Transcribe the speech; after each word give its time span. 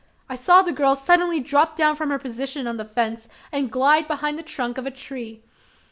I 0.27 0.35
saw 0.35 0.63
the 0.63 0.71
girl 0.71 0.95
suddenly 0.95 1.39
drop 1.39 1.75
down 1.75 1.95
from 1.95 2.09
her 2.09 2.17
position 2.17 2.65
on 2.65 2.77
the 2.77 2.85
fence, 2.85 3.27
and 3.51 3.69
glide 3.71 4.07
behind 4.07 4.39
the 4.39 4.41
trunk 4.41 4.79
of 4.79 4.87
a 4.87 4.89
tree. 4.89 5.43